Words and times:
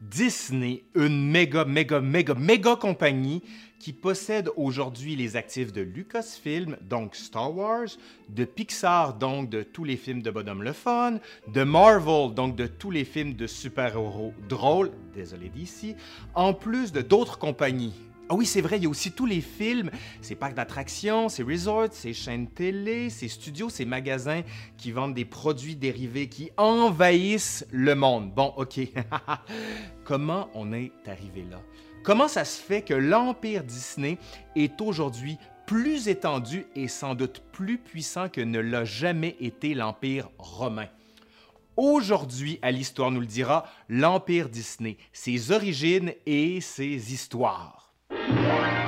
Disney, 0.00 0.82
une 0.94 1.30
méga, 1.30 1.64
méga, 1.64 2.00
méga, 2.00 2.34
méga 2.34 2.76
compagnie 2.76 3.42
qui 3.78 3.92
possède 3.92 4.50
aujourd'hui 4.56 5.14
les 5.14 5.36
actifs 5.36 5.72
de 5.72 5.82
Lucasfilm, 5.82 6.76
donc 6.82 7.14
Star 7.14 7.54
Wars, 7.54 7.88
de 8.28 8.44
Pixar, 8.44 9.14
donc 9.14 9.50
de 9.50 9.62
tous 9.62 9.84
les 9.84 9.96
films 9.96 10.22
de 10.22 10.30
Bonhomme 10.30 10.62
le 10.62 10.72
Fun, 10.72 11.18
de 11.48 11.62
Marvel, 11.64 12.34
donc 12.34 12.56
de 12.56 12.66
tous 12.66 12.90
les 12.90 13.04
films 13.04 13.34
de 13.34 13.46
super-héros 13.46 14.34
drôles, 14.48 14.90
désolé 15.14 15.48
d'ici, 15.48 15.96
en 16.34 16.54
plus 16.54 16.92
de 16.92 17.02
d'autres 17.02 17.38
compagnies. 17.38 18.09
Ah 18.32 18.36
oui, 18.36 18.46
c'est 18.46 18.60
vrai, 18.60 18.76
il 18.76 18.84
y 18.84 18.86
a 18.86 18.88
aussi 18.88 19.10
tous 19.10 19.26
les 19.26 19.40
films, 19.40 19.90
ces 20.22 20.36
parcs 20.36 20.54
d'attractions, 20.54 21.28
ces 21.28 21.42
resorts, 21.42 21.88
ces 21.90 22.12
chaînes 22.14 22.46
télé, 22.46 23.10
ces 23.10 23.26
studios, 23.26 23.70
ces 23.70 23.84
magasins 23.84 24.42
qui 24.78 24.92
vendent 24.92 25.14
des 25.14 25.24
produits 25.24 25.74
dérivés 25.74 26.28
qui 26.28 26.52
envahissent 26.56 27.66
le 27.72 27.96
monde. 27.96 28.32
Bon, 28.32 28.54
ok. 28.56 28.82
Comment 30.04 30.48
on 30.54 30.72
est 30.72 30.92
arrivé 31.08 31.44
là? 31.50 31.60
Comment 32.04 32.28
ça 32.28 32.44
se 32.44 32.62
fait 32.62 32.82
que 32.82 32.94
l'empire 32.94 33.64
Disney 33.64 34.16
est 34.54 34.80
aujourd'hui 34.80 35.36
plus 35.66 36.06
étendu 36.06 36.66
et 36.76 36.86
sans 36.86 37.16
doute 37.16 37.42
plus 37.50 37.78
puissant 37.78 38.28
que 38.28 38.40
ne 38.40 38.60
l'a 38.60 38.84
jamais 38.84 39.34
été 39.40 39.74
l'empire 39.74 40.30
romain? 40.38 40.86
Aujourd'hui, 41.76 42.60
à 42.62 42.70
l'Histoire 42.70 43.10
nous 43.10 43.22
le 43.22 43.26
dira, 43.26 43.66
l'empire 43.88 44.48
Disney, 44.48 44.98
ses 45.12 45.50
origines 45.50 46.12
et 46.26 46.60
ses 46.60 47.12
histoires. 47.12 47.89
Thank 48.10 48.74
you. 48.74 48.79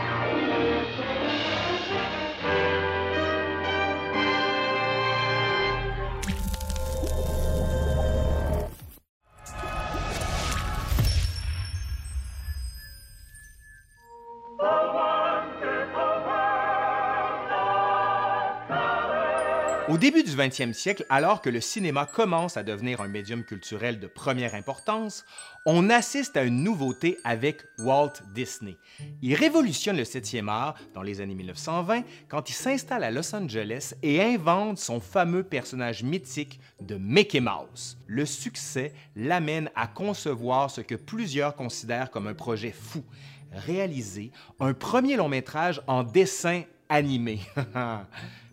Au 19.93 19.99
début 19.99 20.23
du 20.23 20.31
20e 20.31 20.73
siècle, 20.73 21.05
alors 21.11 21.43
que 21.43 21.51
le 21.51 21.61
cinéma 21.61 22.07
commence 22.07 22.57
à 22.57 22.63
devenir 22.63 23.03
un 23.03 23.09
médium 23.09 23.45
culturel 23.45 24.01
de 24.01 24.07
première 24.07 24.55
importance, 24.55 25.27
on 25.67 25.91
assiste 25.91 26.35
à 26.39 26.45
une 26.45 26.65
nouveauté 26.65 27.19
avec 27.25 27.61
Walt 27.79 28.15
Disney. 28.35 28.79
Il 29.21 29.35
révolutionne 29.35 29.99
le 29.99 30.05
7e 30.05 30.49
art 30.49 30.77
dans 30.95 31.03
les 31.03 31.21
années 31.21 31.35
1920 31.35 32.05
quand 32.31 32.49
il 32.49 32.55
s'installe 32.55 33.05
à 33.05 33.11
Los 33.11 33.35
Angeles 33.35 33.93
et 34.03 34.23
invente 34.23 34.79
son 34.79 34.99
fameux 34.99 35.43
personnage 35.43 36.03
mythique 36.03 36.59
de 36.81 36.97
Mickey 36.97 37.41
Mouse. 37.41 37.99
Le 38.07 38.25
succès 38.25 38.95
l'amène 39.15 39.71
à 39.75 39.89
concevoir 39.89 40.71
ce 40.71 40.81
que 40.81 40.95
plusieurs 40.95 41.55
considèrent 41.55 42.11
comme 42.11 42.29
un 42.29 42.35
projet 42.35 42.73
fou, 42.73 43.05
réaliser 43.53 44.33
un 44.59 44.73
premier 44.73 45.17
long 45.17 45.29
métrage 45.29 45.83
en 45.87 46.03
dessin 46.03 46.63
animé. 46.93 47.41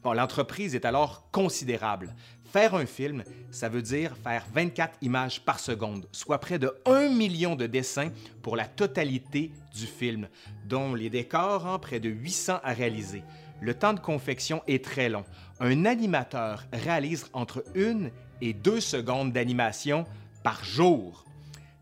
Bon, 0.02 0.14
l'entreprise 0.14 0.76
est 0.76 0.86
alors 0.86 1.30
considérable. 1.30 2.16
Faire 2.54 2.74
un 2.74 2.86
film, 2.86 3.26
ça 3.52 3.68
veut 3.68 3.82
dire 3.82 4.16
faire 4.24 4.46
24 4.54 4.96
images 5.02 5.42
par 5.42 5.60
seconde, 5.60 6.08
soit 6.14 6.40
près 6.40 6.58
de 6.58 6.74
1 6.86 7.10
million 7.10 7.58
de 7.58 7.68
dessins 7.68 8.10
pour 8.42 8.56
la 8.56 8.66
totalité 8.66 9.52
du 9.76 9.86
film, 9.86 10.30
dont 10.64 10.96
les 10.96 11.10
décors, 11.10 11.66
en 11.66 11.80
près 11.80 12.00
de 12.00 12.08
800 12.08 12.62
à 12.64 12.72
réaliser. 12.72 13.24
Le 13.60 13.74
temps 13.74 13.92
de 13.92 14.00
confection 14.00 14.64
est 14.68 14.86
très 14.86 15.10
long. 15.10 15.26
Un 15.60 15.84
animateur 15.84 16.64
réalise 16.72 17.28
entre 17.34 17.66
une 17.76 18.10
et 18.40 18.54
deux 18.54 18.80
secondes 18.80 19.34
d'animation 19.34 20.06
par 20.44 20.64
jour. 20.64 21.26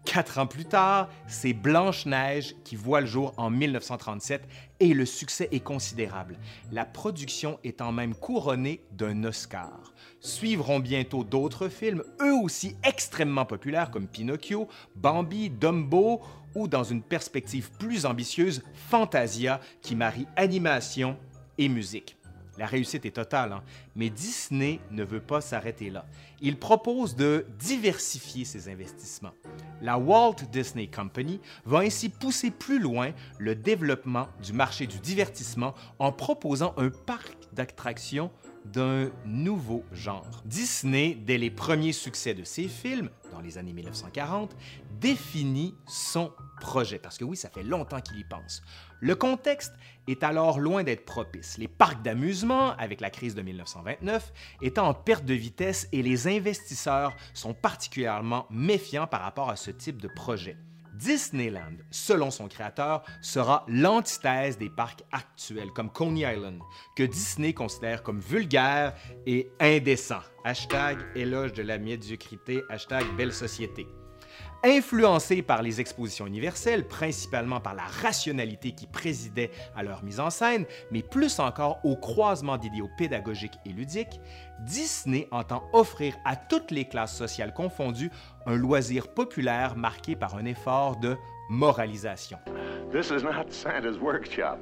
Quatre 0.07 0.37
ans 0.37 0.47
plus 0.47 0.63
tard, 0.63 1.09
c'est 1.27 1.51
Blanche-Neige 1.51 2.55
qui 2.63 2.77
voit 2.77 3.01
le 3.01 3.07
jour 3.07 3.33
en 3.35 3.49
1937 3.49 4.47
et 4.79 4.93
le 4.93 5.05
succès 5.05 5.49
est 5.51 5.59
considérable, 5.59 6.37
la 6.71 6.85
production 6.85 7.59
étant 7.65 7.91
même 7.91 8.15
couronnée 8.15 8.81
d'un 8.93 9.25
Oscar. 9.25 9.91
Suivront 10.21 10.79
bientôt 10.79 11.25
d'autres 11.25 11.67
films, 11.67 12.05
eux 12.21 12.33
aussi 12.41 12.77
extrêmement 12.85 13.45
populaires 13.45 13.91
comme 13.91 14.07
Pinocchio, 14.07 14.69
Bambi, 14.95 15.49
Dumbo 15.49 16.21
ou 16.55 16.69
dans 16.69 16.85
une 16.85 17.01
perspective 17.01 17.69
plus 17.77 18.05
ambitieuse, 18.05 18.63
Fantasia 18.89 19.59
qui 19.81 19.97
marie 19.97 20.25
animation 20.37 21.17
et 21.57 21.67
musique. 21.67 22.15
La 22.57 22.65
réussite 22.65 23.05
est 23.05 23.11
totale, 23.11 23.53
hein. 23.53 23.63
mais 23.95 24.09
Disney 24.09 24.79
ne 24.91 25.03
veut 25.03 25.19
pas 25.19 25.41
s'arrêter 25.41 25.89
là. 25.89 26.05
Il 26.41 26.57
propose 26.57 27.15
de 27.15 27.45
diversifier 27.59 28.45
ses 28.45 28.69
investissements. 28.69 29.33
La 29.81 29.97
Walt 29.97 30.35
Disney 30.51 30.87
Company 30.87 31.39
va 31.65 31.79
ainsi 31.79 32.09
pousser 32.09 32.51
plus 32.51 32.79
loin 32.79 33.11
le 33.37 33.55
développement 33.55 34.27
du 34.43 34.53
marché 34.53 34.87
du 34.87 34.99
divertissement 34.99 35.75
en 35.99 36.11
proposant 36.11 36.73
un 36.77 36.89
parc 36.89 37.35
d'attractions 37.53 38.31
d'un 38.71 39.09
nouveau 39.25 39.83
genre. 39.91 40.41
Disney, 40.45 41.15
dès 41.15 41.37
les 41.37 41.49
premiers 41.49 41.93
succès 41.93 42.33
de 42.33 42.43
ses 42.43 42.67
films, 42.67 43.09
dans 43.31 43.41
les 43.41 43.57
années 43.57 43.73
1940, 43.73 44.55
définit 44.99 45.75
son 45.85 46.31
projet, 46.59 46.99
parce 46.99 47.17
que 47.17 47.23
oui, 47.23 47.37
ça 47.37 47.49
fait 47.49 47.63
longtemps 47.63 48.01
qu'il 48.01 48.17
y 48.19 48.23
pense. 48.23 48.61
Le 48.99 49.15
contexte 49.15 49.73
est 50.07 50.23
alors 50.23 50.59
loin 50.59 50.83
d'être 50.83 51.05
propice. 51.05 51.57
Les 51.57 51.67
parcs 51.67 52.01
d'amusement, 52.01 52.75
avec 52.77 53.01
la 53.01 53.09
crise 53.09 53.35
de 53.35 53.41
1929, 53.41 54.33
étant 54.61 54.87
en 54.87 54.93
perte 54.93 55.25
de 55.25 55.33
vitesse 55.33 55.87
et 55.91 56.01
les 56.01 56.27
investisseurs 56.27 57.15
sont 57.33 57.53
particulièrement 57.53 58.47
méfiants 58.49 59.07
par 59.07 59.21
rapport 59.21 59.49
à 59.49 59.55
ce 59.55 59.71
type 59.71 60.01
de 60.01 60.07
projet. 60.07 60.57
Disneyland, 60.97 61.77
selon 61.91 62.31
son 62.31 62.47
créateur, 62.47 63.03
sera 63.21 63.65
l'antithèse 63.67 64.57
des 64.57 64.69
parcs 64.69 65.03
actuels 65.11 65.71
comme 65.75 65.91
Coney 65.91 66.21
Island, 66.21 66.59
que 66.95 67.03
Disney 67.03 67.53
considère 67.53 68.03
comme 68.03 68.19
vulgaire 68.19 68.93
et 69.25 69.49
indécent. 69.59 70.21
Hashtag 70.43 70.97
éloge 71.15 71.53
de 71.53 71.63
la 71.63 71.77
médiocrité, 71.77 72.63
hashtag 72.69 73.05
belle 73.15 73.33
société. 73.33 73.87
Influencés 74.63 75.41
par 75.41 75.61
les 75.61 75.79
expositions 75.79 76.25
universelles, 76.25 76.87
principalement 76.87 77.59
par 77.59 77.75
la 77.75 77.83
rationalité 77.83 78.71
qui 78.71 78.87
présidait 78.87 79.51
à 79.75 79.83
leur 79.83 80.03
mise 80.03 80.19
en 80.19 80.29
scène, 80.29 80.65
mais 80.91 81.03
plus 81.03 81.39
encore 81.39 81.79
au 81.83 81.95
croisement 81.95 82.57
d'idéaux 82.57 82.89
pédagogiques 82.97 83.59
et 83.65 83.69
ludiques, 83.69 84.19
Disney 84.61 85.27
entend 85.31 85.63
offrir 85.73 86.15
à 86.25 86.35
toutes 86.35 86.71
les 86.71 86.85
classes 86.85 87.15
sociales 87.15 87.53
confondues 87.53 88.09
un 88.45 88.55
loisir 88.55 89.07
populaire 89.09 89.75
marqué 89.75 90.15
par 90.15 90.35
un 90.35 90.45
effort 90.45 90.97
de 90.97 91.15
moralisation. 91.49 92.39
This 92.91 93.11
is 93.11 93.23
not 93.23 93.51
Santa's 93.51 93.99
workshop. 93.99 94.57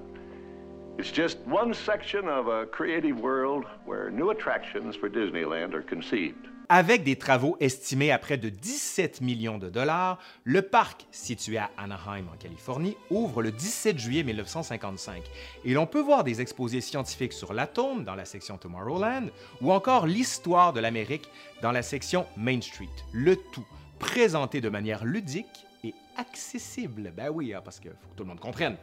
It's 0.97 1.11
just 1.11 1.39
one 1.45 1.73
section 1.73 2.27
of 2.27 2.47
a 2.47 2.65
creative 2.65 3.19
world 3.19 3.65
where 3.85 4.09
new 4.09 4.29
attractions 4.29 4.95
for 4.95 5.09
Disneyland 5.09 5.73
are 5.73 5.83
conceived. 5.83 6.47
Avec 6.69 7.03
des 7.03 7.15
travaux 7.15 7.57
estimés 7.59 8.11
à 8.11 8.17
près 8.17 8.37
de 8.37 8.49
17 8.49 9.21
millions 9.21 9.59
de 9.59 9.69
dollars, 9.69 10.17
le 10.43 10.63
parc, 10.63 11.05
situé 11.11 11.57
à 11.57 11.69
Anaheim 11.77 12.25
en 12.33 12.37
Californie, 12.37 12.97
ouvre 13.11 13.43
le 13.43 13.51
17 13.51 13.99
juillet 13.99 14.23
1955 14.23 15.23
et 15.63 15.73
l'on 15.73 15.85
peut 15.85 16.01
voir 16.01 16.23
des 16.23 16.41
exposés 16.41 16.81
scientifiques 16.81 17.33
sur 17.33 17.53
l'atome 17.53 18.03
dans 18.03 18.15
la 18.15 18.25
section 18.25 18.57
Tomorrowland 18.57 19.29
ou 19.61 19.71
encore 19.71 20.07
l'histoire 20.07 20.73
de 20.73 20.79
l'Amérique 20.79 21.29
dans 21.61 21.71
la 21.71 21.83
section 21.83 22.25
Main 22.35 22.61
Street. 22.61 22.89
Le 23.13 23.35
tout 23.35 23.65
présenté 23.99 24.59
de 24.59 24.69
manière 24.69 25.05
ludique 25.05 25.67
et 25.83 25.93
accessible. 26.17 27.13
Ben 27.15 27.29
oui, 27.29 27.53
hein, 27.53 27.61
parce 27.63 27.79
qu'il 27.79 27.91
faut 27.91 28.09
que 28.11 28.17
tout 28.17 28.23
le 28.23 28.29
monde 28.29 28.39
comprenne. 28.39 28.77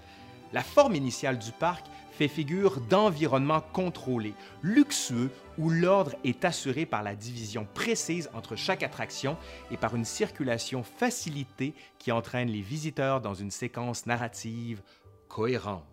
La 0.53 0.63
forme 0.63 0.95
initiale 0.95 1.39
du 1.39 1.51
parc 1.53 1.87
fait 2.13 2.29
figure 2.29 2.81
d'environnement 2.81 3.63
contrôlé, 3.73 4.35
luxueux, 4.63 5.31
où 5.59 5.71
l'ordre 5.71 6.15
est 6.25 6.45
assuré 6.45 6.85
par 6.85 7.03
la 7.03 7.15
division 7.15 7.67
précise 7.73 8.29
entre 8.35 8.55
chaque 8.55 8.83
attraction 8.83 9.37
et 9.71 9.77
par 9.77 9.97
une 9.97 10.05
circulation 10.05 10.83
facilitée 10.83 11.75
qui 11.99 12.13
entraîne 12.13 12.49
les 12.49 12.61
visiteurs 12.61 13.21
dans 13.21 13.35
une 13.35 13.51
séquence 13.51 14.07
narrative 14.07 14.83
cohérente. 15.29 15.85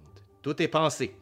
Tout 0.42 0.62
est 0.62 0.68
pensé. 0.68 1.16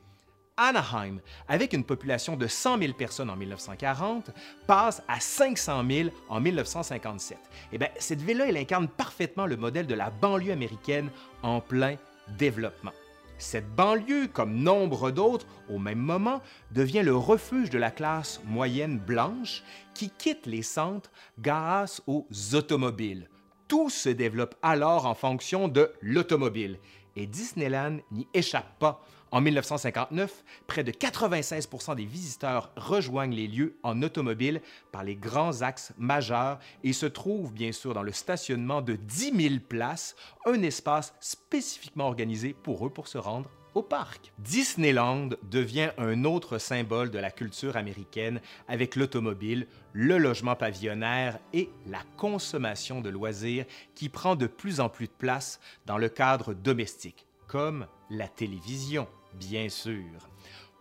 Anaheim, 0.60 1.20
avec 1.48 1.74
une 1.74 1.84
population 1.84 2.36
de 2.36 2.48
100 2.48 2.80
000 2.80 2.94
personnes 2.94 3.30
en 3.30 3.36
1940, 3.36 4.32
passe 4.66 5.04
à 5.08 5.20
500 5.20 5.84
000 5.88 6.10
en 6.30 6.42
1957. 6.42 7.38
Eh 7.72 7.78
bien, 7.78 7.90
cette 8.00 8.22
ville-là, 8.22 8.50
elle 8.50 8.58
incarne 8.58 8.88
parfaitement 8.88 9.46
le 9.46 9.56
modèle 9.56 9.86
de 9.86 9.94
la 9.94 10.10
banlieue 10.10 10.52
américaine 10.52 11.12
en 11.44 11.62
plein 11.62 11.98
développement. 12.40 12.94
Cette 13.40 13.76
banlieue, 13.76 14.28
comme 14.28 14.56
nombre 14.56 15.12
d'autres 15.12 15.46
au 15.70 15.78
même 15.78 16.00
moment, 16.00 16.42
devient 16.72 17.04
le 17.04 17.16
refuge 17.16 17.70
de 17.70 17.78
la 17.78 17.92
classe 17.92 18.42
moyenne 18.46 18.98
blanche 18.98 19.64
qui 19.94 20.10
quitte 20.10 20.48
les 20.48 20.64
centres 20.64 21.12
grâce 21.40 22.02
aux 22.08 22.28
automobiles. 22.54 23.30
Tout 23.68 23.90
se 23.90 24.10
développe 24.10 24.56
alors 24.62 25.06
en 25.06 25.14
fonction 25.14 25.68
de 25.68 25.92
l'automobile 26.02 26.80
et 27.16 27.28
Disneyland 27.28 27.98
n'y 28.12 28.28
échappe 28.34 28.80
pas 28.80 29.02
En 29.32 29.42
1959, 29.42 30.44
près 30.68 30.84
de 30.84 30.92
96% 30.92 31.96
des 31.96 32.06
visiteurs 32.06 32.72
rejoignent 32.78 33.36
les 33.36 33.48
lieux 33.48 33.78
en 33.84 34.02
automobile 34.02 34.62
par 34.92 35.04
les 35.04 35.16
grands 35.16 35.62
axes 35.62 35.92
majeurs 35.98 36.60
et 36.84 36.94
se 36.94 37.06
trouvent 37.06 37.54
bien 37.54 37.74
sûr 37.74 37.94
dans 37.94 38.04
le 38.04 38.14
stationnement 38.14 38.82
de 38.82 38.96
10 38.96 39.50
000 39.50 39.56
places, 39.68 40.16
un 40.46 40.62
espace 40.62 41.14
spécifiquement 41.20 42.08
organisé 42.08 42.54
pour 42.54 42.86
eux 42.86 42.90
pour 42.90 43.10
se 43.10 43.18
rendre 43.18 43.50
au 43.78 43.84
parc. 43.84 44.34
Disneyland 44.40 45.30
devient 45.44 45.92
un 45.98 46.24
autre 46.24 46.58
symbole 46.58 47.12
de 47.12 47.20
la 47.20 47.30
culture 47.30 47.78
américaine 47.78 48.42
avec 48.68 48.96
l'automobile, 48.96 49.68
le 49.94 50.18
logement 50.18 50.56
pavillonnaire 50.56 51.38
et 51.54 51.70
la 51.86 52.02
consommation 52.18 53.02
de 53.02 53.10
loisirs 53.10 53.66
qui 53.94 54.10
prend 54.10 54.36
de 54.36 54.48
plus 54.48 54.80
en 54.80 54.90
plus 54.90 55.08
de 55.08 55.12
place 55.12 55.60
dans 55.86 56.00
le 56.00 56.10
cadre 56.10 56.56
domestique, 56.56 57.27
comme 57.48 57.88
la 58.10 58.28
télévision, 58.28 59.08
bien 59.34 59.70
sûr. 59.70 60.04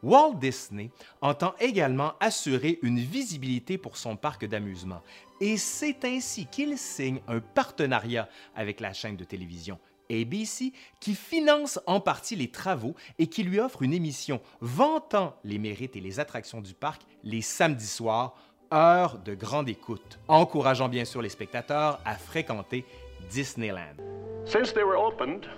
Walt 0.03 0.35
Disney 0.35 0.91
entend 1.21 1.55
également 1.59 2.13
assurer 2.21 2.79
une 2.83 2.99
visibilité 2.99 3.79
pour 3.79 3.97
son 3.97 4.17
parc 4.17 4.45
d'amusement, 4.45 5.03
et 5.41 5.57
c'est 5.57 6.05
ainsi 6.05 6.47
qu'il 6.47 6.77
signe 6.79 7.21
un 7.27 7.41
partenariat 7.41 8.29
avec 8.55 8.81
la 8.81 8.93
chaîne 8.93 9.17
de 9.17 9.25
télévision 9.25 9.79
ABC 10.11 10.73
qui 11.01 11.15
finance 11.15 11.81
en 11.87 12.01
partie 12.01 12.37
les 12.37 12.51
travaux 12.51 12.95
et 13.19 13.27
qui 13.27 13.43
lui 13.43 13.59
offre 13.59 13.83
une 13.83 13.93
émission 13.93 14.41
vantant 14.61 15.35
les 15.45 15.59
mérites 15.59 15.97
et 15.97 16.01
les 16.01 16.21
attractions 16.21 16.61
du 16.61 16.75
parc 16.75 17.03
les 17.25 17.43
samedis 17.43 17.87
soirs, 17.87 18.37
heure 18.73 19.19
de 19.19 19.35
grande 19.35 19.69
écoute, 19.69 20.19
encourageant 20.29 20.89
bien 20.89 21.05
sûr 21.05 21.23
les 21.23 21.29
spectateurs 21.29 22.01
à 22.05 22.15
fréquenter 22.17 22.85
Disneyland. 23.31 23.97
Since 24.45 24.73
they 24.73 24.85
were 24.85 24.99
opened, 24.99 25.49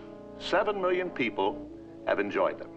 7 0.41 0.81
million 0.81 1.09
people 1.09 1.57
have 2.07 2.21
enjoyed 2.21 2.59
them. 2.59 2.69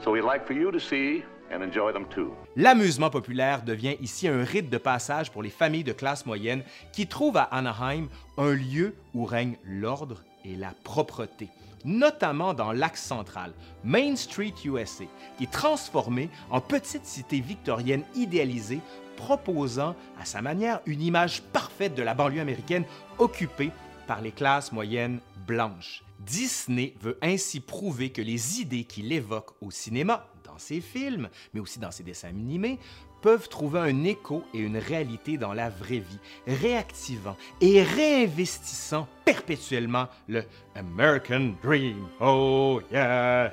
So 0.00 0.12
we'd 0.12 0.24
like 0.24 0.46
for 0.46 0.54
you 0.54 0.70
to 0.70 0.78
see 0.78 1.24
and 1.50 1.62
enjoy 1.62 1.92
them 1.92 2.06
too. 2.08 2.32
L'amusement 2.56 3.10
populaire 3.10 3.62
devient 3.62 3.96
ici 4.00 4.28
un 4.28 4.42
rite 4.42 4.70
de 4.70 4.78
passage 4.78 5.30
pour 5.30 5.42
les 5.42 5.50
familles 5.50 5.84
de 5.84 5.92
classe 5.92 6.26
moyenne 6.26 6.62
qui 6.92 7.06
trouvent 7.06 7.36
à 7.36 7.44
Anaheim 7.44 8.08
un 8.36 8.52
lieu 8.52 8.94
où 9.14 9.24
règne 9.24 9.56
l'ordre 9.64 10.22
et 10.44 10.56
la 10.56 10.72
propreté, 10.84 11.48
notamment 11.84 12.54
dans 12.54 12.72
l'axe 12.72 13.02
central, 13.02 13.52
Main 13.84 14.16
Street 14.16 14.54
USA, 14.64 15.04
qui 15.36 15.44
est 15.44 15.50
transformé 15.50 16.28
en 16.50 16.60
petite 16.60 17.06
cité 17.06 17.40
victorienne 17.40 18.04
idéalisée, 18.14 18.80
proposant 19.16 19.96
à 20.20 20.24
sa 20.24 20.42
manière 20.42 20.80
une 20.86 21.02
image 21.02 21.42
parfaite 21.42 21.94
de 21.94 22.02
la 22.02 22.14
banlieue 22.14 22.40
américaine 22.40 22.84
occupée 23.18 23.70
par 24.06 24.20
les 24.20 24.32
classes 24.32 24.72
moyennes 24.72 25.20
blanches. 25.46 26.02
Disney 26.18 26.94
veut 27.00 27.18
ainsi 27.22 27.60
prouver 27.60 28.10
que 28.10 28.22
les 28.22 28.60
idées 28.60 28.84
qu'il 28.84 29.12
évoque 29.12 29.50
au 29.60 29.70
cinéma, 29.70 30.28
dans 30.44 30.58
ses 30.58 30.80
films, 30.80 31.28
mais 31.54 31.60
aussi 31.60 31.78
dans 31.78 31.90
ses 31.90 32.02
dessins 32.02 32.28
animés, 32.28 32.78
peuvent 33.20 33.48
trouver 33.48 33.80
un 33.80 34.04
écho 34.04 34.44
et 34.54 34.58
une 34.58 34.76
réalité 34.76 35.38
dans 35.38 35.52
la 35.52 35.70
vraie 35.70 35.98
vie, 35.98 36.18
réactivant 36.46 37.36
et 37.60 37.82
réinvestissant 37.82 39.08
perpétuellement 39.24 40.06
le 40.28 40.44
American 40.74 41.54
Dream. 41.62 42.06
Oh 42.20 42.80
yeah! 42.92 43.52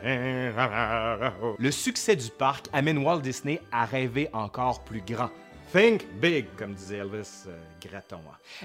Le 1.57 1.71
succès 1.71 2.15
du 2.15 2.29
parc 2.29 2.67
amène 2.73 2.99
Walt 2.99 3.21
Disney 3.21 3.61
à 3.71 3.85
rêver 3.85 4.29
encore 4.33 4.83
plus 4.83 5.01
grand. 5.01 5.31
Think 5.71 6.05
big, 6.21 6.45
comme 6.55 6.73
disait 6.73 6.97
Elvis 6.97 7.45
euh. 7.47 7.57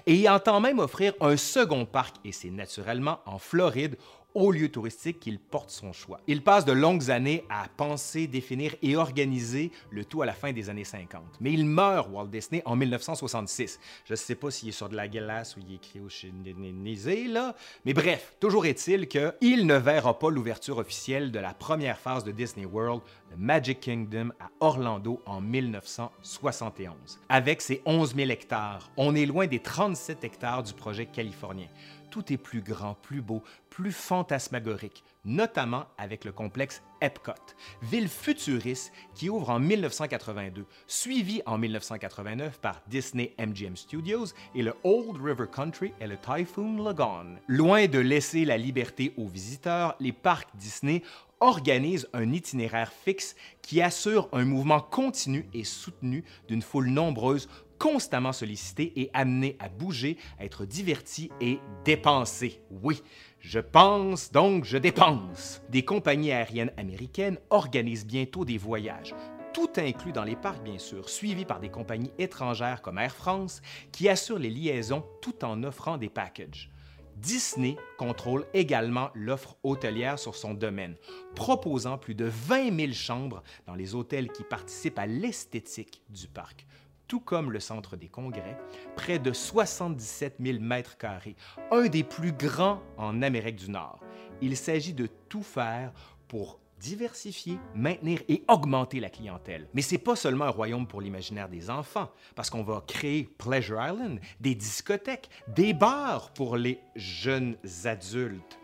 Et 0.06 0.14
il 0.14 0.29
entend 0.29 0.61
même 0.61 0.79
offrir 0.79 1.12
un 1.20 1.37
second 1.37 1.85
parc, 1.85 2.17
et 2.25 2.32
c'est 2.32 2.50
naturellement 2.50 3.20
en 3.26 3.38
Floride, 3.38 3.97
au 4.34 4.52
lieu 4.52 4.68
touristique 4.70 5.20
qu'il 5.20 5.38
porte 5.38 5.70
son 5.70 5.92
choix. 5.92 6.20
Il 6.26 6.42
passe 6.42 6.64
de 6.64 6.72
longues 6.72 7.10
années 7.10 7.44
à 7.48 7.66
penser, 7.76 8.26
définir 8.26 8.74
et 8.82 8.96
organiser 8.96 9.70
le 9.90 10.04
tout 10.04 10.22
à 10.22 10.26
la 10.26 10.32
fin 10.32 10.52
des 10.52 10.70
années 10.70 10.84
50. 10.84 11.22
Mais 11.40 11.52
il 11.52 11.66
meurt, 11.66 12.08
Walt 12.10 12.28
Disney, 12.28 12.62
en 12.64 12.76
1966. 12.76 13.78
Je 14.04 14.12
ne 14.12 14.16
sais 14.16 14.34
pas 14.34 14.50
s'il 14.50 14.68
est 14.68 14.72
sur 14.72 14.88
de 14.88 14.96
la 14.96 15.08
glace 15.08 15.56
ou 15.56 15.60
il 15.60 15.74
est 15.74 15.78
cryogénisé, 15.78 17.24
là. 17.24 17.54
Mais 17.84 17.94
bref, 17.94 18.34
toujours 18.40 18.66
est-il 18.66 19.08
qu'il 19.08 19.66
ne 19.66 19.74
verra 19.74 20.18
pas 20.18 20.30
l'ouverture 20.30 20.78
officielle 20.78 21.32
de 21.32 21.38
la 21.38 21.54
première 21.54 21.98
phase 21.98 22.24
de 22.24 22.32
Disney 22.32 22.66
World, 22.66 23.02
le 23.30 23.36
Magic 23.36 23.80
Kingdom, 23.80 24.30
à 24.40 24.50
Orlando 24.60 25.20
en 25.26 25.40
1971. 25.40 27.20
Avec 27.28 27.60
ses 27.60 27.82
11 27.84 28.14
000 28.14 28.30
hectares, 28.30 28.90
on 28.96 29.14
est 29.14 29.26
loin 29.26 29.46
des 29.46 29.60
37 29.60 30.24
hectares 30.24 30.62
du 30.62 30.72
projet 30.72 31.06
californien 31.06 31.68
tout 32.10 32.32
est 32.32 32.36
plus 32.36 32.60
grand, 32.60 32.94
plus 32.94 33.22
beau, 33.22 33.42
plus 33.70 33.92
fantasmagorique, 33.92 35.04
notamment 35.24 35.86
avec 35.96 36.24
le 36.24 36.32
complexe 36.32 36.82
Epcot, 37.00 37.32
ville 37.82 38.08
futuriste 38.08 38.92
qui 39.14 39.30
ouvre 39.30 39.50
en 39.50 39.58
1982, 39.58 40.66
suivi 40.86 41.40
en 41.46 41.56
1989 41.56 42.60
par 42.60 42.82
Disney 42.88 43.34
MGM 43.38 43.76
Studios 43.76 44.26
et 44.54 44.62
le 44.62 44.74
Old 44.84 45.22
River 45.22 45.46
Country 45.50 45.92
et 46.00 46.06
le 46.06 46.16
Typhoon 46.16 46.82
Lagoon. 46.82 47.36
Loin 47.46 47.86
de 47.86 47.98
laisser 47.98 48.44
la 48.44 48.58
liberté 48.58 49.14
aux 49.16 49.28
visiteurs, 49.28 49.94
les 50.00 50.12
parcs 50.12 50.48
Disney 50.54 51.02
organisent 51.40 52.08
un 52.12 52.32
itinéraire 52.32 52.92
fixe 52.92 53.34
qui 53.62 53.80
assure 53.80 54.28
un 54.32 54.44
mouvement 54.44 54.80
continu 54.80 55.48
et 55.54 55.64
soutenu 55.64 56.24
d'une 56.48 56.62
foule 56.62 56.88
nombreuse 56.88 57.48
constamment 57.80 58.32
sollicité 58.32 58.92
et 59.00 59.10
amené 59.14 59.56
à 59.58 59.68
bouger, 59.68 60.18
à 60.38 60.44
être 60.44 60.66
diverti 60.66 61.30
et 61.40 61.58
dépensé. 61.84 62.60
Oui, 62.82 63.02
je 63.40 63.58
pense 63.58 64.30
donc 64.30 64.64
je 64.64 64.76
dépense. 64.76 65.62
Des 65.70 65.84
compagnies 65.84 66.30
aériennes 66.30 66.72
américaines 66.76 67.38
organisent 67.48 68.06
bientôt 68.06 68.44
des 68.44 68.58
voyages, 68.58 69.14
tout 69.54 69.70
inclus 69.78 70.12
dans 70.12 70.24
les 70.24 70.36
parcs 70.36 70.62
bien 70.62 70.78
sûr, 70.78 71.08
suivis 71.08 71.46
par 71.46 71.58
des 71.58 71.70
compagnies 71.70 72.12
étrangères 72.18 72.82
comme 72.82 72.98
Air 72.98 73.16
France, 73.16 73.62
qui 73.92 74.08
assurent 74.08 74.38
les 74.38 74.50
liaisons 74.50 75.04
tout 75.22 75.42
en 75.42 75.64
offrant 75.64 75.96
des 75.96 76.10
packages. 76.10 76.70
Disney 77.16 77.76
contrôle 77.98 78.46
également 78.54 79.10
l'offre 79.14 79.56
hôtelière 79.62 80.18
sur 80.18 80.36
son 80.36 80.54
domaine, 80.54 80.96
proposant 81.34 81.98
plus 81.98 82.14
de 82.14 82.26
20 82.26 82.76
000 82.78 82.92
chambres 82.92 83.42
dans 83.66 83.74
les 83.74 83.94
hôtels 83.94 84.30
qui 84.30 84.42
participent 84.42 84.98
à 84.98 85.06
l'esthétique 85.06 86.02
du 86.08 86.28
parc 86.28 86.66
tout 87.10 87.18
comme 87.18 87.50
le 87.50 87.58
centre 87.58 87.96
des 87.96 88.06
congrès, 88.06 88.56
près 88.94 89.18
de 89.18 89.32
77 89.32 90.36
000 90.38 90.60
mètres 90.60 90.96
carrés, 90.96 91.34
un 91.72 91.88
des 91.88 92.04
plus 92.04 92.30
grands 92.30 92.80
en 92.96 93.20
Amérique 93.20 93.56
du 93.56 93.68
Nord. 93.68 93.98
Il 94.40 94.56
s'agit 94.56 94.94
de 94.94 95.08
tout 95.28 95.42
faire 95.42 95.92
pour 96.28 96.60
diversifier, 96.78 97.58
maintenir 97.74 98.20
et 98.28 98.44
augmenter 98.46 99.00
la 99.00 99.10
clientèle. 99.10 99.66
Mais 99.74 99.82
c'est 99.82 99.98
pas 99.98 100.14
seulement 100.14 100.44
un 100.44 100.50
royaume 100.50 100.86
pour 100.86 101.00
l'imaginaire 101.00 101.48
des 101.48 101.68
enfants, 101.68 102.12
parce 102.36 102.48
qu'on 102.48 102.62
va 102.62 102.80
créer 102.86 103.24
Pleasure 103.24 103.84
Island, 103.84 104.20
des 104.38 104.54
discothèques, 104.54 105.30
des 105.48 105.72
bars 105.72 106.32
pour 106.32 106.56
les 106.56 106.78
jeunes 106.94 107.56
adultes. 107.86 108.60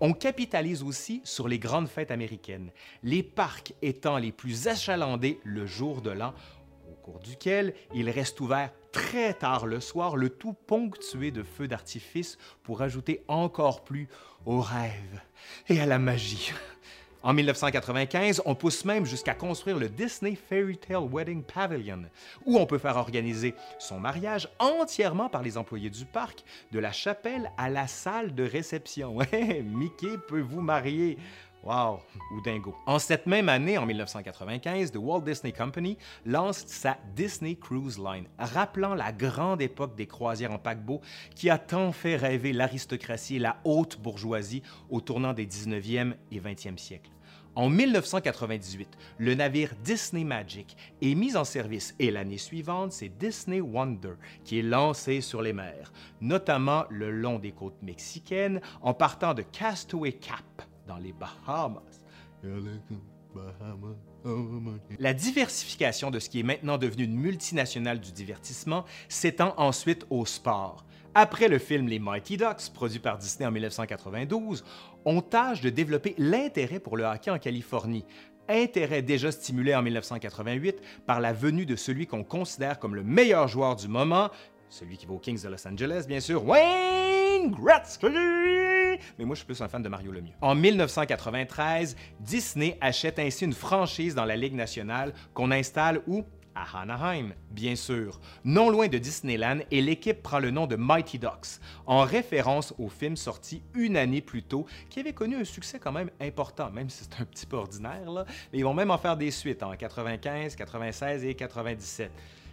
On 0.00 0.14
capitalise 0.14 0.82
aussi 0.82 1.20
sur 1.24 1.46
les 1.46 1.58
grandes 1.58 1.86
fêtes 1.86 2.10
américaines, 2.10 2.70
les 3.02 3.22
parcs 3.22 3.74
étant 3.82 4.16
les 4.16 4.32
plus 4.32 4.66
achalandés 4.66 5.38
le 5.44 5.66
jour 5.66 6.00
de 6.00 6.08
l'an 6.08 6.32
duquel 7.18 7.74
il 7.94 8.08
reste 8.10 8.40
ouvert 8.40 8.70
très 8.92 9.34
tard 9.34 9.66
le 9.66 9.80
soir, 9.80 10.16
le 10.16 10.30
tout 10.30 10.52
ponctué 10.52 11.30
de 11.30 11.42
feux 11.42 11.68
d'artifice 11.68 12.38
pour 12.62 12.82
ajouter 12.82 13.22
encore 13.28 13.84
plus 13.84 14.08
au 14.46 14.60
rêve 14.60 15.20
et 15.68 15.80
à 15.80 15.86
la 15.86 15.98
magie. 15.98 16.52
En 17.22 17.34
1995, 17.34 18.40
on 18.46 18.54
pousse 18.54 18.86
même 18.86 19.04
jusqu'à 19.04 19.34
construire 19.34 19.78
le 19.78 19.90
Disney 19.90 20.34
Fairy 20.34 20.78
Tale 20.78 21.06
Wedding 21.06 21.42
Pavilion, 21.42 22.04
où 22.46 22.56
on 22.56 22.64
peut 22.64 22.78
faire 22.78 22.96
organiser 22.96 23.54
son 23.78 24.00
mariage 24.00 24.48
entièrement 24.58 25.28
par 25.28 25.42
les 25.42 25.58
employés 25.58 25.90
du 25.90 26.06
parc, 26.06 26.42
de 26.72 26.78
la 26.78 26.92
chapelle 26.92 27.52
à 27.58 27.68
la 27.68 27.86
salle 27.88 28.34
de 28.34 28.42
réception. 28.42 29.18
Mickey 29.64 30.16
peut 30.28 30.40
vous 30.40 30.62
marier. 30.62 31.18
Wow, 31.62 32.00
ou 32.32 32.40
dingo. 32.40 32.74
En 32.86 32.98
cette 32.98 33.26
même 33.26 33.50
année, 33.50 33.76
en 33.76 33.84
1995, 33.84 34.92
The 34.92 34.96
Walt 34.96 35.20
Disney 35.20 35.52
Company 35.52 35.98
lance 36.24 36.64
sa 36.66 36.96
Disney 37.14 37.54
Cruise 37.54 37.98
Line, 37.98 38.24
rappelant 38.38 38.94
la 38.94 39.12
grande 39.12 39.60
époque 39.60 39.94
des 39.94 40.06
croisières 40.06 40.52
en 40.52 40.58
paquebot 40.58 41.02
qui 41.34 41.50
a 41.50 41.58
tant 41.58 41.92
fait 41.92 42.16
rêver 42.16 42.54
l'aristocratie 42.54 43.36
et 43.36 43.40
la 43.40 43.58
haute 43.64 44.00
bourgeoisie 44.00 44.62
au 44.88 45.02
tournant 45.02 45.34
des 45.34 45.46
19e 45.46 46.14
et 46.32 46.40
20e 46.40 46.78
siècles. 46.78 47.10
En 47.56 47.68
1998, 47.68 48.88
le 49.18 49.34
navire 49.34 49.74
Disney 49.84 50.24
Magic 50.24 50.76
est 51.02 51.14
mis 51.14 51.36
en 51.36 51.44
service 51.44 51.94
et 51.98 52.10
l'année 52.10 52.38
suivante, 52.38 52.92
c'est 52.92 53.08
Disney 53.08 53.60
Wonder 53.60 54.14
qui 54.44 54.60
est 54.60 54.62
lancé 54.62 55.20
sur 55.20 55.42
les 55.42 55.52
mers, 55.52 55.92
notamment 56.22 56.84
le 56.88 57.10
long 57.10 57.38
des 57.38 57.52
côtes 57.52 57.82
mexicaines 57.82 58.62
en 58.80 58.94
partant 58.94 59.34
de 59.34 59.42
Castaway 59.42 60.12
Cap 60.12 60.62
dans 60.90 60.98
les 60.98 61.12
Bahamas. 61.12 62.02
La 64.98 65.14
diversification 65.14 66.10
de 66.10 66.18
ce 66.18 66.28
qui 66.28 66.40
est 66.40 66.42
maintenant 66.42 66.78
devenu 66.78 67.04
une 67.04 67.14
multinationale 67.14 68.00
du 68.00 68.10
divertissement 68.10 68.84
s'étend 69.08 69.54
ensuite 69.56 70.04
au 70.10 70.26
sport, 70.26 70.84
Après 71.14 71.48
le 71.48 71.58
film 71.58 71.88
Les 71.88 71.98
Mighty 71.98 72.36
Ducks, 72.36 72.72
produit 72.72 72.98
par 73.00 73.18
Disney 73.18 73.46
en 73.46 73.50
1992, 73.50 74.64
on 75.04 75.20
tâche 75.20 75.60
de 75.60 75.68
développer 75.68 76.14
l'intérêt 76.18 76.78
pour 76.78 76.96
le 76.96 77.04
hockey 77.04 77.30
en 77.30 77.38
Californie, 77.38 78.04
intérêt 78.48 79.02
déjà 79.02 79.32
stimulé 79.32 79.74
en 79.74 79.82
1988 79.82 80.80
par 81.06 81.20
la 81.20 81.32
venue 81.32 81.66
de 81.66 81.76
celui 81.76 82.06
qu'on 82.06 82.24
considère 82.24 82.78
comme 82.78 82.94
le 82.94 83.02
meilleur 83.02 83.48
joueur 83.48 83.74
du 83.74 83.88
moment, 83.88 84.30
celui 84.68 84.96
qui 84.96 85.06
va 85.06 85.14
aux 85.14 85.18
Kings 85.18 85.42
de 85.42 85.48
Los 85.48 85.66
Angeles, 85.66 86.04
bien 86.06 86.20
sûr, 86.20 86.44
Wayne 86.44 87.50
Gretzky! 87.50 88.59
Mais 89.18 89.24
moi, 89.24 89.34
je 89.34 89.40
suis 89.40 89.46
plus 89.46 89.60
un 89.60 89.68
fan 89.68 89.82
de 89.82 89.88
Mario 89.88 90.12
Lemieux. 90.12 90.34
En 90.40 90.54
1993, 90.54 91.96
Disney 92.20 92.76
achète 92.80 93.18
ainsi 93.18 93.44
une 93.44 93.52
franchise 93.52 94.14
dans 94.14 94.24
la 94.24 94.36
Ligue 94.36 94.54
nationale 94.54 95.12
qu'on 95.34 95.50
installe 95.50 96.02
où? 96.06 96.24
À 96.52 96.80
Anaheim, 96.80 97.32
bien 97.52 97.76
sûr, 97.76 98.20
non 98.44 98.70
loin 98.70 98.88
de 98.88 98.98
Disneyland, 98.98 99.60
et 99.70 99.80
l'équipe 99.80 100.20
prend 100.20 100.40
le 100.40 100.50
nom 100.50 100.66
de 100.66 100.74
Mighty 100.74 101.16
Ducks, 101.16 101.60
en 101.86 102.02
référence 102.02 102.74
au 102.76 102.88
film 102.88 103.16
sorti 103.16 103.62
une 103.72 103.96
année 103.96 104.20
plus 104.20 104.42
tôt, 104.42 104.66
qui 104.90 104.98
avait 104.98 105.12
connu 105.12 105.36
un 105.36 105.44
succès 105.44 105.78
quand 105.78 105.92
même 105.92 106.10
important, 106.20 106.68
même 106.70 106.90
si 106.90 107.04
c'est 107.04 107.22
un 107.22 107.24
petit 107.24 107.46
peu 107.46 107.56
ordinaire, 107.56 108.26
mais 108.52 108.58
ils 108.58 108.64
vont 108.64 108.74
même 108.74 108.90
en 108.90 108.98
faire 108.98 109.16
des 109.16 109.30
suites 109.30 109.62
en 109.62 109.76
95, 109.76 110.56
96 110.56 111.24
et 111.24 111.34
97. 111.34 112.10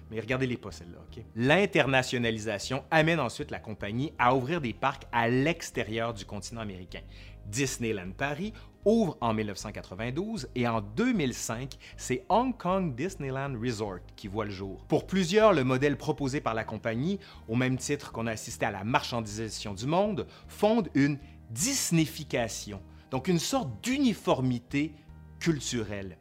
Mais 0.10 0.20
regardez-les 0.20 0.58
pas, 0.58 0.72
celles-là, 0.72 1.00
OK? 1.00 1.24
L'internationalisation 1.36 2.84
amène 2.92 3.20
ensuite 3.20 3.52
la 3.52 3.60
compagnie 3.60 4.14
à 4.18 4.36
ouvrir 4.36 4.62
des 4.62 4.74
parcs 4.74 5.04
à 5.12 5.28
l'extérieur 5.28 6.14
du 6.14 6.26
continent 6.26 6.62
américain. 6.62 7.02
Disneyland 7.46 8.12
Paris 8.12 8.54
ouvre 8.86 9.18
en 9.20 9.34
1992 9.34 10.50
et 10.56 10.68
en 10.68 10.82
2005, 10.82 11.78
c'est 11.98 12.26
Hong 12.30 12.56
Kong 12.58 12.96
Disneyland 12.96 13.54
Resort 13.62 14.00
qui 14.16 14.28
voit 14.28 14.46
le 14.46 14.52
jour. 14.52 14.86
Pour 14.88 15.06
plusieurs, 15.08 15.54
le 15.54 15.64
modèle 15.64 15.98
proposé 15.98 16.40
par 16.40 16.54
la 16.54 16.64
compagnie, 16.64 17.20
au 17.48 17.56
même 17.56 17.78
titre 17.78 18.12
qu'on 18.12 18.28
a 18.28 18.32
assisté 18.32 18.66
à 18.66 18.72
la 18.72 18.84
marchandisation 18.84 19.74
du 19.74 19.86
monde, 19.86 20.26
fonde 20.48 20.90
une 20.94 21.18
Disneyfication, 21.50 22.82
donc 23.10 23.28
une 23.30 23.40
sorte 23.40 23.70
d'uniformité 23.82 24.94
culturelle. 25.40 26.18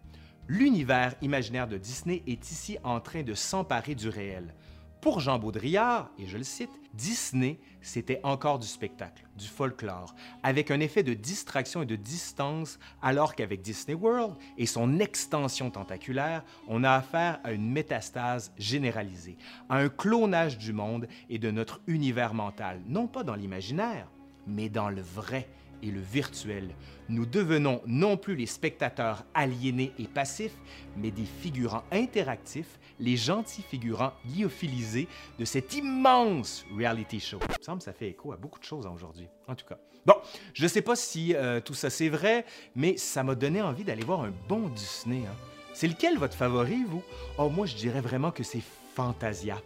L'univers 0.48 1.16
imaginaire 1.22 1.66
de 1.66 1.76
Disney 1.76 2.22
est 2.28 2.52
ici 2.52 2.78
en 2.84 3.00
train 3.00 3.24
de 3.24 3.34
s'emparer 3.34 3.96
du 3.96 4.08
réel. 4.08 4.54
Pour 5.00 5.18
Jean 5.18 5.40
Baudrillard, 5.40 6.08
et 6.20 6.26
je 6.26 6.38
le 6.38 6.44
cite, 6.44 6.70
Disney, 6.94 7.58
c'était 7.80 8.20
encore 8.22 8.60
du 8.60 8.66
spectacle, 8.66 9.26
du 9.36 9.46
folklore, 9.46 10.14
avec 10.44 10.70
un 10.70 10.78
effet 10.78 11.02
de 11.02 11.14
distraction 11.14 11.82
et 11.82 11.86
de 11.86 11.96
distance, 11.96 12.78
alors 13.02 13.34
qu'avec 13.34 13.60
Disney 13.60 13.94
World 13.94 14.36
et 14.56 14.66
son 14.66 15.00
extension 15.00 15.70
tentaculaire, 15.70 16.44
on 16.68 16.84
a 16.84 16.92
affaire 16.92 17.40
à 17.42 17.50
une 17.50 17.70
métastase 17.70 18.52
généralisée, 18.56 19.38
à 19.68 19.78
un 19.78 19.88
clonage 19.88 20.58
du 20.58 20.72
monde 20.72 21.08
et 21.28 21.40
de 21.40 21.50
notre 21.50 21.80
univers 21.88 22.34
mental, 22.34 22.80
non 22.86 23.08
pas 23.08 23.24
dans 23.24 23.34
l'imaginaire, 23.34 24.08
mais 24.46 24.68
dans 24.68 24.90
le 24.90 25.02
vrai 25.02 25.48
et 25.82 25.90
le 25.90 26.00
virtuel. 26.00 26.74
Nous 27.08 27.26
devenons 27.26 27.80
non 27.86 28.16
plus 28.16 28.36
les 28.36 28.46
spectateurs 28.46 29.24
aliénés 29.34 29.92
et 29.98 30.06
passifs, 30.06 30.56
mais 30.96 31.10
des 31.10 31.24
figurants 31.24 31.84
interactifs, 31.92 32.78
les 32.98 33.16
gentils 33.16 33.62
figurants 33.62 34.12
lyophilisés 34.36 35.08
de 35.38 35.44
cet 35.44 35.74
immense 35.74 36.64
reality 36.76 37.20
show. 37.20 37.38
Il 37.42 37.58
me 37.60 37.64
semble 37.64 37.78
que 37.78 37.84
ça 37.84 37.92
fait 37.92 38.08
écho 38.08 38.32
à 38.32 38.36
beaucoup 38.36 38.58
de 38.58 38.64
choses 38.64 38.86
aujourd'hui, 38.86 39.28
en 39.46 39.54
tout 39.54 39.66
cas. 39.66 39.78
Bon, 40.04 40.14
je 40.54 40.62
ne 40.62 40.68
sais 40.68 40.82
pas 40.82 40.94
si 40.94 41.34
euh, 41.34 41.60
tout 41.60 41.74
ça 41.74 41.90
c'est 41.90 42.08
vrai, 42.08 42.44
mais 42.76 42.96
ça 42.96 43.24
m'a 43.24 43.34
donné 43.34 43.60
envie 43.60 43.82
d'aller 43.84 44.04
voir 44.04 44.22
un 44.22 44.32
bon 44.48 44.68
Disney. 44.68 45.22
Hein. 45.26 45.34
C'est 45.74 45.88
lequel 45.88 46.16
votre 46.16 46.34
favori, 46.34 46.84
vous? 46.88 47.02
Oh, 47.38 47.50
moi, 47.50 47.66
je 47.66 47.74
dirais 47.74 48.00
vraiment 48.00 48.30
que 48.30 48.42
c'est 48.42 48.62
Fantasia. 48.94 49.60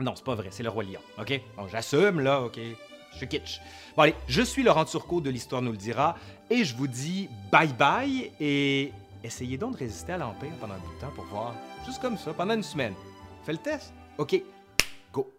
Non, 0.00 0.16
c'est 0.16 0.24
pas 0.24 0.34
vrai, 0.34 0.48
c'est 0.50 0.62
le 0.62 0.68
Roi 0.68 0.84
Lion, 0.84 1.00
OK? 1.18 1.40
Bon, 1.56 1.68
j'assume, 1.68 2.20
là, 2.20 2.42
OK? 2.42 2.58
Je 3.18 3.24
kitsch. 3.24 3.60
Bon, 3.96 4.02
allez, 4.02 4.14
je 4.28 4.42
suis 4.42 4.62
Laurent 4.62 4.84
Turcot 4.84 5.20
de 5.20 5.30
l'Histoire 5.30 5.62
nous 5.62 5.72
le 5.72 5.76
dira, 5.76 6.16
et 6.50 6.64
je 6.64 6.76
vous 6.76 6.86
dis 6.86 7.28
bye 7.50 7.72
bye, 7.72 8.30
et 8.38 8.92
essayez 9.24 9.56
donc 9.56 9.72
de 9.72 9.78
résister 9.78 10.12
à 10.12 10.18
l'Empire 10.18 10.52
pendant 10.60 10.74
de 10.74 11.00
temps 11.00 11.10
pour 11.14 11.24
voir, 11.24 11.54
juste 11.86 12.00
comme 12.00 12.18
ça, 12.18 12.32
pendant 12.34 12.54
une 12.54 12.62
semaine. 12.62 12.94
Fais 13.44 13.52
le 13.52 13.58
test? 13.58 13.92
OK, 14.18 14.42
go! 15.12 15.30